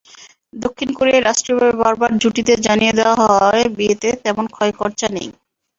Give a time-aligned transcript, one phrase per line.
[0.55, 5.27] দক্ষিণ কোরিয়ায় রাষ্ট্রীয়ভাবে বারবার জুটিদের জানিয়ে দেওয়া হয়, বিয়েতে তেমন খয়খরচা নেই।